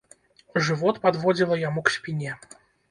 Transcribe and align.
Жывот 0.69 0.95
падводзіла 1.05 1.61
яму 1.69 1.79
к 1.91 1.97
спіне. 1.99 2.39